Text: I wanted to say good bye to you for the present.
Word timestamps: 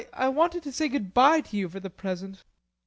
I 0.13 0.29
wanted 0.29 0.63
to 0.63 0.71
say 0.71 0.87
good 0.87 1.13
bye 1.13 1.41
to 1.41 1.55
you 1.55 1.69
for 1.69 1.79
the 1.79 1.91
present. 1.91 2.43